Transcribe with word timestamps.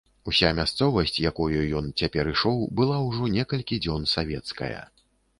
Уся 0.29 0.47
мясцовасць, 0.59 1.17
якою 1.31 1.59
ён 1.81 1.89
цяпер 2.01 2.31
ішоў, 2.31 2.57
была 2.79 2.97
ўжо 3.09 3.29
некалькі 3.35 3.79
дзён 3.83 4.09
савецкая. 4.15 4.79